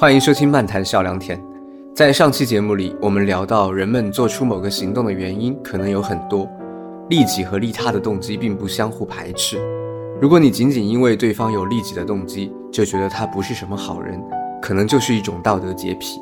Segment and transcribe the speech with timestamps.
[0.00, 1.38] 欢迎收听《漫谈笑良田》。
[1.94, 6.48] 在上期节目里，我们聊到人们做出某个行动的原因可能有很多，
[7.10, 9.58] 利己和利他的动机并不相互排斥。
[10.18, 14.18] 如果你仅仅因为对方有利己的动机，就觉得他不是什么好人，
[14.62, 16.18] 可能就是一种道德洁癖。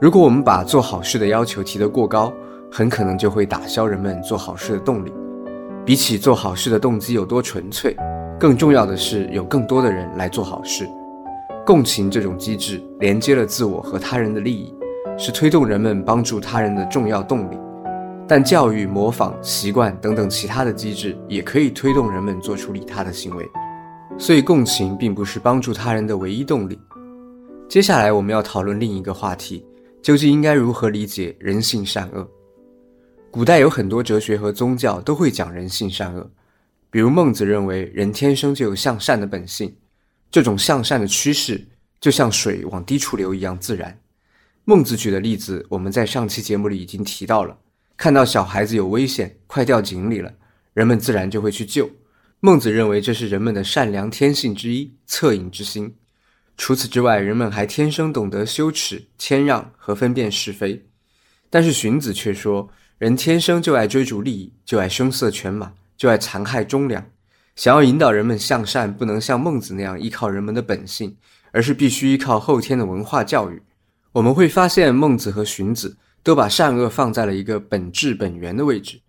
[0.00, 2.32] 如果我们把做好事的要求提得过高，
[2.70, 5.12] 很可能就会打消人们做好事的动力。
[5.84, 7.96] 比起做好事的动机有多纯粹，
[8.38, 10.88] 更重要的是有更多的人来做好事。
[11.66, 14.74] 共情这种机制连接了自我和他人的利益，
[15.16, 17.58] 是推动人们帮助他人的重要动力。
[18.28, 23.48] 但教育、模仿、习惯等等其他的机制也可以推动人们做出利他的行为。
[24.18, 26.78] 所以，共情并不是帮助他人的唯一动力。
[27.66, 29.64] 接下来，我们要讨论另一个话题：
[30.02, 32.28] 究竟应该如何理解人性善恶？
[33.30, 36.30] 古代有很多哲学和宗教都会讲人性善恶，
[36.90, 39.74] 比如孟子认为人天生就有向善的本性。
[40.34, 41.64] 这种向善的趋势，
[42.00, 44.00] 就像水往低处流一样自然。
[44.64, 47.56] 孟子举的例子，我们在上期节目里已经提到了。
[47.96, 50.34] 看到小孩子有危险，快掉井里了，
[50.72, 51.88] 人们自然就会去救。
[52.40, 55.94] 孟子认为这是人们的善良天性之一，恻隐之心。
[56.56, 60.84] 除此之外，人们还天生懂得羞耻、谦让和分辨是非。
[61.48, 67.06] 但是荀子却说，人天生就爱追逐利益，就爱声色犬马，就爱残害忠良。
[67.56, 71.16] 想要引导人们向善，不能像孟子那样依靠人们的本性，
[71.52, 73.62] 而是必须依靠后天的文化教育。
[74.12, 79.00] 我们会发现，孟子和荀子都把善恶放在了一个本质本源的位置，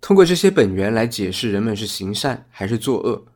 [0.00, 3.26] 通过这些本源来解释人们是行善还是作恶。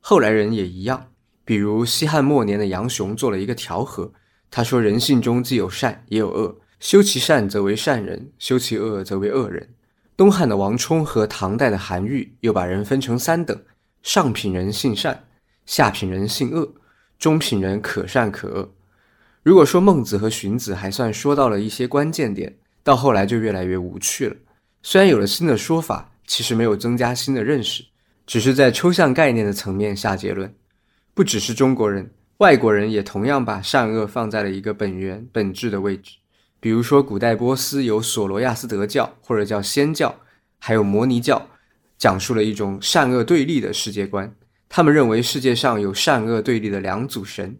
[0.00, 1.08] 后来人也一样，
[1.44, 4.12] 比如西汉末年的杨雄做了一个调和，
[4.50, 9.68] 他说：“人性中既有善也有恶，修其善则为善人，修其恶则为恶人。”
[10.16, 13.60] 东汉的王充和唐代的韩愈又把人分成三等。
[14.08, 15.24] 上品人性善，
[15.66, 16.66] 下品人性恶，
[17.18, 18.72] 中品人可善可恶。
[19.42, 24.34] 如果说孟子和荀子还算说到了一些关键点，到后来就越来越无趣了。
[24.82, 27.84] 虽然有了新的说法，其实没有增加新的认识，
[28.26, 30.54] 只是在抽象概念的层面下结论。
[31.12, 36.14] 不只是中国人，外国人也同样把善恶放在了一个本源本质的位置。
[36.58, 40.18] 比如说，古代波斯有索罗亚斯德教，或者叫仙教，
[40.58, 41.46] 还有摩尼教。
[41.98, 44.32] 讲述了一种善恶对立的世界观。
[44.68, 47.56] 他们认为世界上有善恶对立的两组神，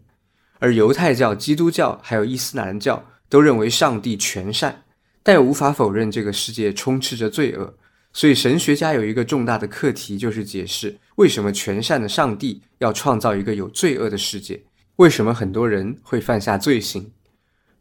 [0.59, 4.83] 而犹太教、基督教还有伊斯兰教都认为上帝全善，
[5.23, 7.75] 但又无法否认这个世界充斥着罪恶。
[8.11, 14.63] 所以，神学家有一个重大的课题，就是解释为什么全善的上帝要创造一个有罪恶的世界，
[14.95, 17.11] 为什么很多人会犯下罪行。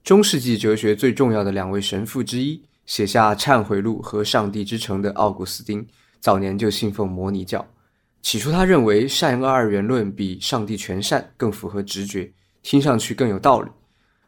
[0.04, 5.86] 中世纪哲学最重要的两位神父之一，写下《忏悔录》和《上帝之城》的奥古斯丁。
[6.20, 7.66] 早年就信奉摩尼教，
[8.22, 12.30] 起初他认为善恶二元论比上帝全善更符合直觉，
[12.62, 13.70] 听上去更有道理。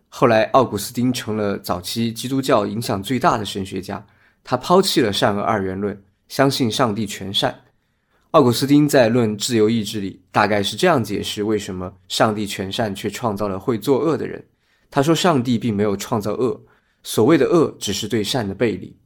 [0.08, 4.04] 后来奥古斯丁成了早期基督教影响最大的神学家，
[4.42, 7.54] 他抛弃了善恶二元论，相信上帝全善。
[8.32, 14.44] 奥古斯丁在《论自由意志》里大概是这样解释为什么上帝全善却创造了会作恶的人。
[14.88, 16.60] 他说，上帝并没有创造恶，
[17.02, 18.96] 所谓的恶只是对善的背离。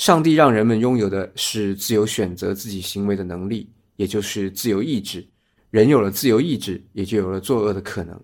[0.00, 5.22] 上帝让人们拥有的是自由选择自己行为的能力，也就是自由意志。
[5.68, 8.18] 人有了自由意志，也就有了作恶的可能。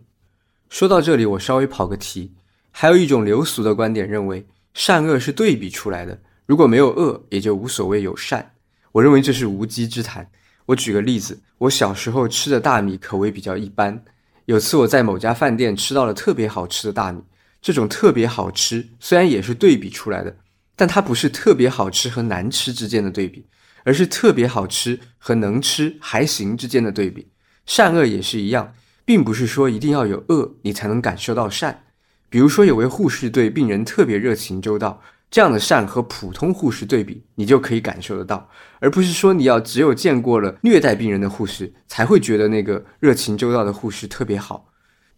[0.71, 2.33] 说到这里，我稍微跑个题。
[2.71, 8.55] 还有一种流俗的观点认为，善恶是对比出来的，如果没有恶，也就无所谓有善。
[8.93, 10.27] 我认为这是无稽之谈。
[10.65, 14.03] 我举个例子，我小时候吃的大米口味比较一般。
[14.47, 17.21] 有次我在某家饭店吃到了特别好吃的大米，
[17.61, 20.35] 这种特别好吃虽然也是对比出来的。
[20.77, 23.47] 但它不是特别好吃和难吃之间的对比，
[23.83, 27.29] 而是特别好吃和能吃还行之间的对比。
[27.65, 31.85] 善恶也是一样，并不是说一定要有恶你才能感受到善。
[32.29, 35.01] 比如说，有位护士对病人特别热情周到，
[35.31, 44.69] 这样的善和普通护士对比，你就可以感受得到，而不是说你要只有见过了虐待病人的护士，才会觉得那个热情周到的护士特别好。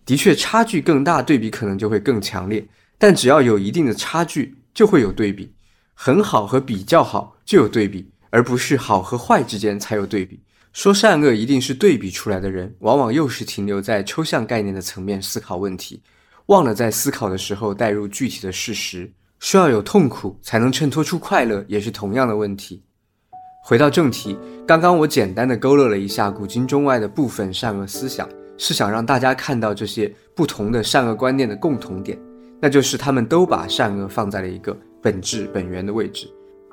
[0.06, 2.66] 的确，差距更大，对比可能就会更强烈。
[2.96, 4.57] 但只要有一定的差距。
[4.78, 5.52] 就会有对比，
[5.92, 10.40] 很好和比较好就有对比，而不是好和坏之间才有对比。
[10.72, 16.00] 说善恶一定是对比出来的人，往往又是停留在抽象概念的层面思考问题，
[16.46, 19.10] 忘了在思考的时候带入具体的事实。
[19.40, 22.80] 说要有痛苦才能衬托出快乐，也是同样的问题。
[23.64, 32.16] 回到正题，刚刚我简单的勾勒了一下古今中外的部分善恶思想，是想让大家看到这些不同的善恶观念的共同点。
[32.60, 36.28] 那就是他们都把善恶放在了一个本质本源的位置，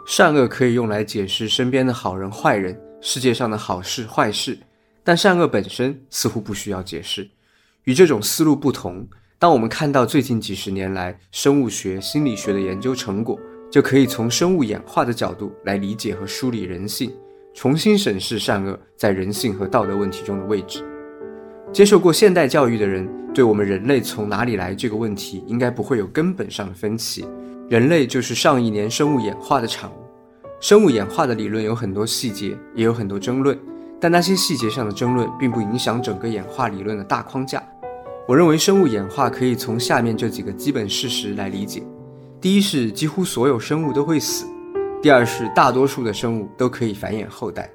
[0.07, 4.57] 善恶可以用来解释身边的好人坏人，世界上的好事坏事，
[5.03, 7.29] 但善恶本身似乎不需要解释。
[7.83, 13.39] 与这种思路不同，当我们看到最近几十年来生物学、心理学的研究成果，
[13.71, 17.13] 就可以从生物演化的角度来理解和梳理人性，
[17.53, 20.83] 重新审视善恶在人性和道德问题中的位置。
[21.75, 27.27] 接受过现代教育的人，对我们人类从哪里来这个问题，应该不会有根本上的分歧。
[27.67, 29.95] 人类就是上亿年生物演化的产物。
[30.61, 33.59] 生物演化的理论有很多细节，也有很多争论，
[33.99, 37.61] 但那些细节上的争论并不影响整个演化理论的大框架。
[38.25, 41.83] 我认为生物演化可以从下面这几个基本事实来理解：
[42.39, 44.45] 第一是几乎所有生物都会死；
[45.01, 47.65] 第二是大多数的生物都可以繁衍后代；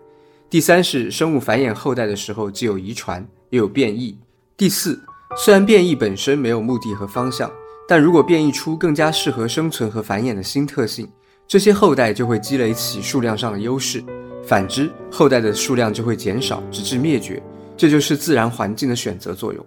[0.49, 4.17] 第三是生物繁衍后代的时候既有遗传又有变异；
[4.57, 5.01] 第四，
[5.37, 7.51] 虽然变异本身没有目的和方向，
[7.87, 11.09] 但如果变异出更加适合生存和繁衍的新特性，
[11.47, 14.01] 这些后代就会积累起数量上的优势；
[14.45, 17.43] 反之，后代的数量就会减少，直至灭绝。
[17.77, 19.65] 这就是自然环境的选择作用。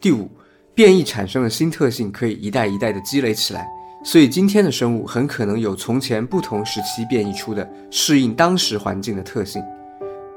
[0.00, 0.30] 第五，
[0.74, 3.66] 变异产生的新特性可以一代一代的积累起来，
[4.04, 9.60] 所以今天的生物很可能有从前不同时期变异出的适应当时环境的特性。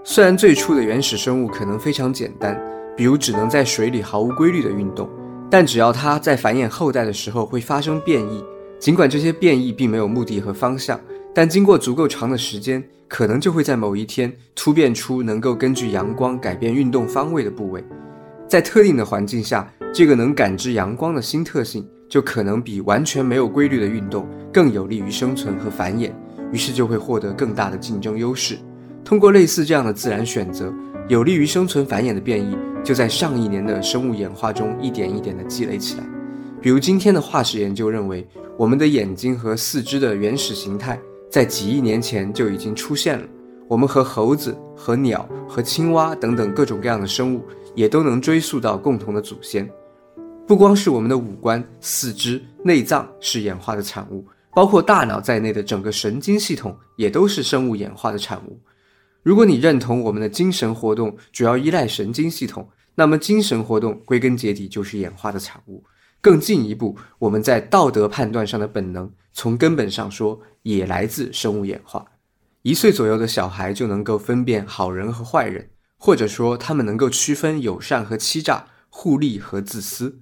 [0.04, 2.60] 虽然最初的原始生物可能非常简单，
[3.02, 5.10] 比如只能在水里毫无规律的运动，
[5.50, 8.46] 但只要它在繁衍后代的时候会发生变异，
[8.78, 11.02] 尽管这些变异并没有目的和方向，
[11.34, 17.84] 但经过足够长的时间，可能就会在某一天突变出能够根据阳光改变运动方位的部位。
[18.48, 26.12] 在特定的环境下，这个能感知阳光的新特性就可能比完全没有规律的运动更有利于生存和繁衍，
[26.52, 28.60] 于是就会获得更大的竞争优势。
[29.04, 30.72] 通过类似这样的自然选择，
[31.08, 36.04] 有利于生存繁衍的变异就在上亿年的生物演化中一点一点地积累起来。
[36.62, 41.00] 比如今天的化石研究认为，我们的眼睛和四肢的原始形态
[41.30, 43.26] 在几亿年前就已经出现了。
[43.68, 47.42] 我们和猴子、和鸟、和青蛙等等各种各样的生物。
[47.74, 49.66] 也都能追溯到共同的祖先，
[50.46, 58.60] 不光是我们的五官、四肢、内脏是演化的产物，包括大脑在内的整个神经系统也都是生物演化的产物。
[59.24, 65.84] 如果你认同我们的精神活动主要依赖神经系统，那么精神活动归根结底就是演化的产物。
[66.20, 72.06] 更进一步，我们在道德判断上的本能，从根本上说也来自生物演化。
[72.62, 75.70] 一岁左右的小孩就能够分辨好人和坏人。
[76.04, 80.20] 或者说，他们能够区分友善和欺诈、互利和自私。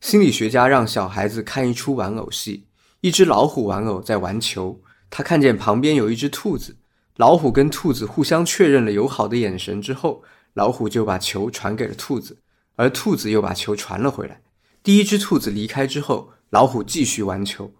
[0.00, 2.64] 心理学家让小孩子看一出玩偶戏：
[3.02, 4.80] 一只老虎玩偶在玩球，
[5.10, 6.76] 他看见旁边有一只兔子，
[7.16, 10.22] 老虎跟兔子互相确认了友好的眼神之后，
[10.54, 12.38] 老虎就把球传给了兔子，
[12.76, 14.40] 而兔子又把球传了回来。
[14.82, 17.72] 第一只兔子离开之后，老虎继续玩球，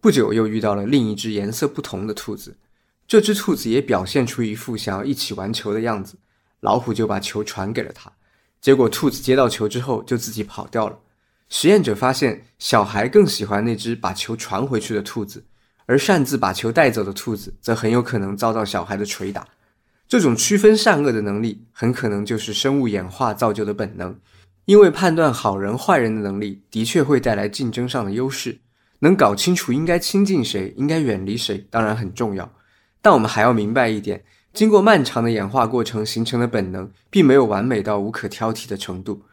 [0.00, 2.56] 不久又遇到了另一只颜色不同的兔子，
[3.06, 6.16] 这只兔子也表现出一副想要一起玩球的样子。
[6.60, 8.12] 老虎就把球传给了他，
[8.60, 10.98] 结果兔子接到球之后就自己跑掉了。
[11.48, 15.44] 实验者发现，小孩更喜欢那只把球传回去的兔子，
[15.92, 19.46] 而擅自把球带走的兔子则很有可能遭到小孩的捶打。
[20.08, 24.18] 这种区分善恶的能力，很可能就是生物演化造就的本能。
[24.64, 28.58] 因为判断好人坏人的能力，的确会带来竞争上的优势。
[29.00, 32.50] 能搞清楚应该亲近谁，应该远离谁，当然很重要。
[33.02, 34.24] 但我们还要明白一点。
[34.54, 39.24] 经过漫长的演化过程形成的本能，并没有完美到无可挑剔的程度。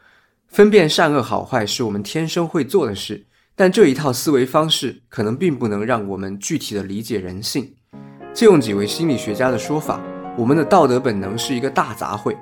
[0.49, 3.27] 分辨善恶好坏是我们天生会做的事，
[3.59, 7.73] 但这一套思维方式可能并不能让我们具体的理解人性。
[8.33, 9.99] 借用几位心理学家的说法，
[10.37, 12.37] 我们的道德本能是一个大杂烩，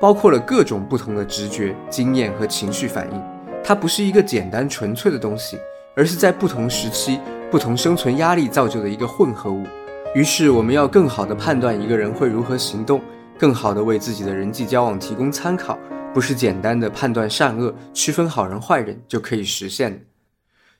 [0.00, 3.22] 包括了各种不同的直觉、经验和情绪反应。
[3.62, 5.56] 它不是一个简单纯粹的东西，
[5.94, 9.64] 而是在不同时期、不同生存压力造就的一个混合物。
[10.16, 13.00] 于是，我们要更好地判断一个人会如何行动，
[13.38, 15.78] 更好地为自己的人际交往提供参考，
[16.12, 20.00] 不是简单的判断善恶、区分好人坏人就可以实现的。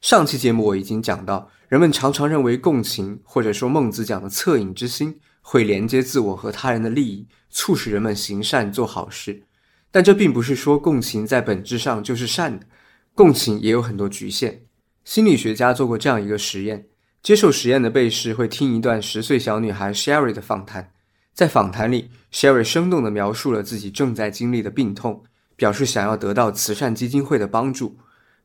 [0.00, 9.44] 上期节目我已经讲到，人们常常认为共情，或者说孟子讲的恻隐之心，会连接自我和他人的利益，促使人们行善做好事。
[9.90, 12.66] 但这并不是说共情在本质上就是善的，
[13.14, 14.62] 共情也有很多局限。
[15.04, 16.86] 心理学家做过这样一个实验。
[17.22, 20.92] 接受实验的被试会听一段十岁小女孩 Sherry 的访谈，
[21.34, 25.24] 在访谈里，Sherry 生动地描述了自己正在经历的病痛，
[25.56, 27.96] 表示想要得到慈善基金会的帮助。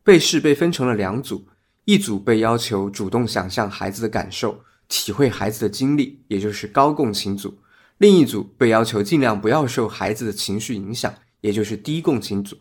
[0.04, 1.46] 被试被分成了两组，
[1.86, 7.50] 一组被要求主动想象孩子的感受，体会孩子的经历，也就是高共情组；
[7.98, 12.58] 另一组被要求尽量不要受孩子的情绪影响，也就是低共情组。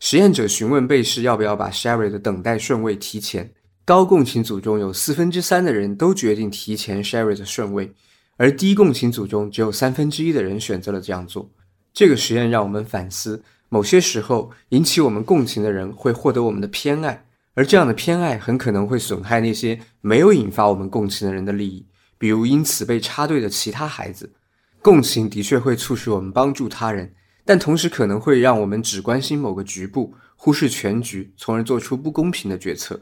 [0.00, 3.52] 实验者询问被试要不要把 Sherry 的等待顺位提前。
[3.86, 7.92] 高共情组中有四分之三的人都决定提前 Sherry 的顺位，
[8.36, 11.50] 而低共情组中只有三分之一的人选择了这样做。
[11.92, 13.42] 这个实验让我们反思，
[13.74, 21.84] 某些时候，引起我们共情的人会获得我们的偏爱，而这样的偏爱很可能会损害那些没有引发我们共情的人的利益，
[22.16, 24.32] 比如因此被插队的其他孩子。
[24.80, 27.12] 共情的确会促使我们帮助他人，
[27.44, 33.00] 但同时可能会让我们只关心某个局部，忽视全局，从而做出不公平的决策。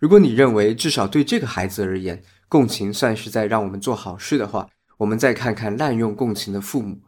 [0.00, 7.02] 如果你认为至少对这个孩子而言，共情算是在让我们做好事的话，我们再看看滥用共情的父母。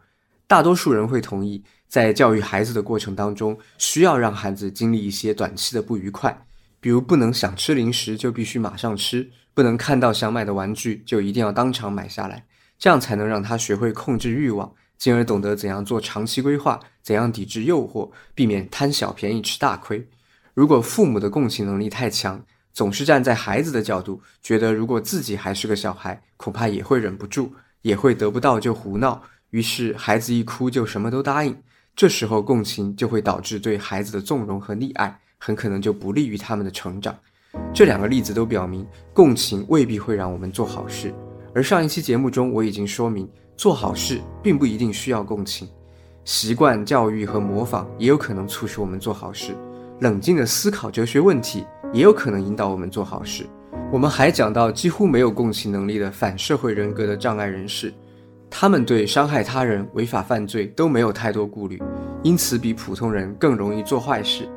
[0.47, 6.47] 大多数人会同意，在教育孩子的过程当中，需要让孩子经历一些短期的不愉快，
[6.79, 12.47] 比如不能想吃零食就必须马上吃，不能看到想买的玩具就一定要当场买下来，
[12.79, 20.09] 这样才能让他学会控制欲望，进而懂得怎样做长期规划，怎样抵制诱惑，避免贪小便宜吃大亏。
[20.55, 29.25] 如果父母的共情能力太强，总是站在孩子的角度，觉得如果自己还是个小孩，恐怕也会忍不住，也会得不到就胡闹。
[29.51, 31.61] 于是孩子一哭就什么都答应，
[31.95, 37.15] 这时候共情就会导致对孩子的纵容和溺爱，很可能就不利于他们的成长。
[37.75, 41.13] 这两个例子都表明，共情未必会让我们做好事。
[41.55, 45.69] 而上一期节目中我已经说明，做好事并不一定需要共情，
[46.25, 49.55] 习惯教育和模仿也有可能促使我们做好事。
[50.01, 53.47] 冷静的思考哲学问题也有可能引导我们做好事。
[53.93, 57.93] 我们还讲到几乎没有共情能力的反社会人格的障碍人士。
[58.51, 61.81] 他们对伤害他人、违法犯罪都没有太多顾虑，
[62.23, 64.49] 因此比普通人更容易做坏事。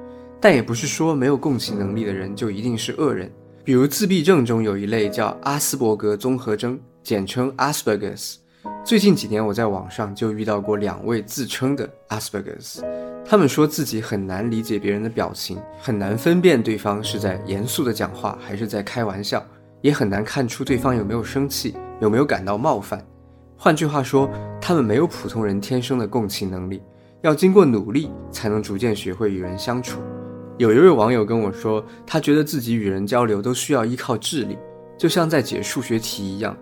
[0.41, 3.31] 但也不是说没有共情能力的人就一定是恶人。
[3.63, 8.35] 比如自闭症中有一类叫阿斯伯格综合征，简称 Asperger's。
[8.83, 12.81] 最近几年我在网上就遇到过两位自称的 Asperger's，
[13.23, 19.45] 他们说自己很难理解别人的表情，很难分辨对方是在严肃的讲话还是在开玩笑，
[19.79, 23.01] 也很难看出对方有没有生气，有没有感到冒犯。
[23.63, 24.29] 换句话说，
[24.59, 26.83] 他们没有普通人天生的共情能力，
[27.21, 30.01] 要经过努力才能逐渐学会与人相处。
[30.57, 34.57] 有一位网友跟我说，他觉得自己与人交流都需要依靠智力，
[34.97, 36.57] 就像在解数学题一样，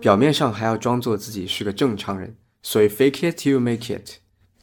[0.00, 4.12] 表面上还要装作自己是个正常人，所以 fake it till you make it。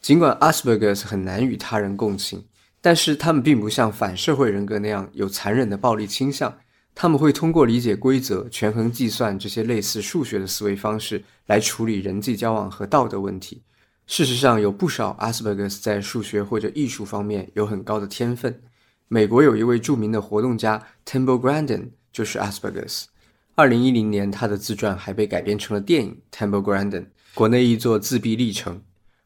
[0.00, 2.44] 尽管 Asperger's 很难与他人共情，
[2.80, 6.52] 但是他们并不像反社会人格那样有残忍的暴力倾向。
[6.94, 13.62] 他们会通过理解规则、权衡计算这些类似数学的思维方式来处理人际交往和道德问题。
[14.06, 18.60] 事实上，有不少 Asperger 在数学或者艺术方面有很高的天分。
[19.08, 23.04] 美国有一位著名的活动家 Temple Grandin 就是 Asperger's。
[23.54, 27.00] 二零一零年，他的自传还被改编成了电影《Temple Grandin》，
[27.34, 28.76] 国内译作《自闭历程》。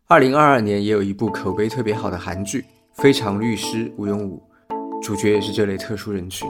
[0.06, 2.60] 二零二二年，也有一部口碑特别好的韩剧
[2.94, 4.42] 《非常律师吴永武》，
[5.02, 6.48] 主角也是这类特殊人群。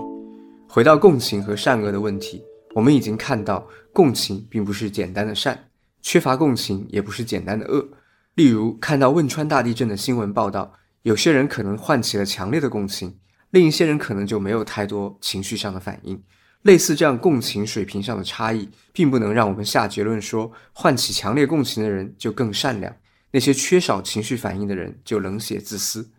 [0.70, 2.44] 回到共情和善恶的问题，
[2.74, 5.70] 我们已经看到，共情并不是简单的善，
[6.02, 7.88] 缺乏共情也不是简单的恶。
[8.34, 13.18] 例如，看到汶川大地震的新闻报道，有些人可能唤起了强烈的共情，
[13.50, 16.22] 另一些人可能就没有太多情绪上的反应。
[16.62, 22.94] 类似这样共情水平上的差异，并不能让我们下结论说，唤起强烈共情的人就更善良，
[23.30, 26.10] 那些缺少情绪反应的人就冷血自私。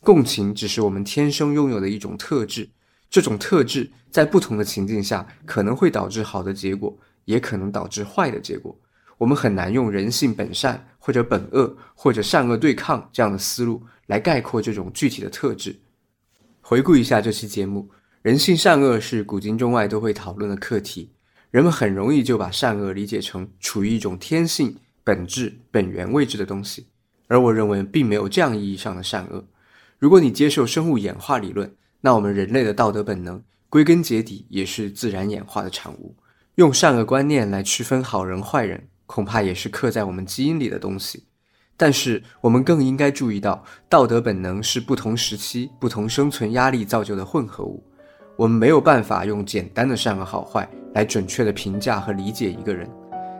[0.00, 2.70] 共情只是我们天生拥有的一种特质。
[3.10, 8.78] 这种特质在不同的情境下可能会导致好的结果，也可能导致坏的结果。
[9.16, 15.80] 我们很难用人性本善或者本恶或者善恶对抗这样的思路来概括这种具体的特质。
[16.60, 17.90] 回顾一下这期节目，
[18.22, 21.12] 人性善恶是古今中外都会讨论的课题。
[21.50, 26.88] 人们很容易就把善恶理解成处于一种天性、本质、本源位置的东西，
[27.26, 29.48] 而我认为并没有这样意义上的善恶。
[29.98, 36.14] 如果你接受生物演化理论，那我们人类的道德本能，归根结底也是自然演化的产物。
[36.54, 41.24] 用善恶观念来区分好人坏人，恐怕也是刻在我们基因里的东西。
[41.76, 47.84] 但是，我们更应该注意到，道德本能是不同时期、不同生存压力造就的混合物。
[48.36, 52.88] 我们没有办法用简单的善恶好坏来准确的评价和理解一个人。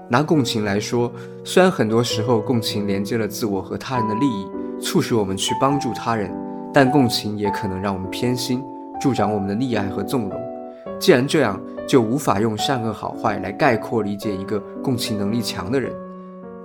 [0.08, 1.12] 拿共情来说，
[1.44, 4.48] 虽然很多时候共情连接了自我和他人的利益，
[4.80, 6.32] 促使我们去帮助他人。
[6.72, 8.62] 但共情也可能让我们偏心，
[9.00, 10.40] 助长我们的溺爱和纵容。
[10.98, 15.92] 既然这样，就无法用善恶好坏来概括理解一个共情能力强的人。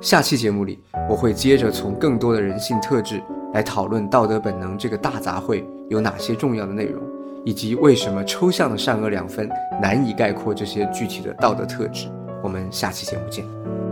[0.01, 0.79] 下期节目里，
[1.09, 3.21] 我会接着从更多的人性特质
[3.53, 7.01] 来讨论道德本能这个大杂烩有哪些重要的内容，
[7.45, 9.49] 以及为什么抽象的善恶两分
[9.81, 12.07] 难以概括这些具体的道德特质。
[12.41, 13.82] 我们下期节目见。